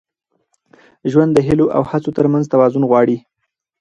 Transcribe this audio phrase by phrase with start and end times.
[1.11, 3.17] ژوند د هیلو او هڅو تر منځ توازن غواړي.